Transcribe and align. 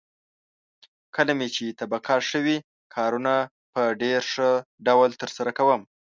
کله 1.15 1.31
مې 1.37 1.47
چې 1.55 1.75
طبعه 1.79 2.15
ښه 2.27 2.39
وي، 2.45 2.57
کارونه 2.95 3.33
په 3.73 3.81
ډېر 4.01 4.21
ښه 4.33 4.49
ډول 4.87 5.09
ترسره 5.21 5.51
کوم. 5.57 5.81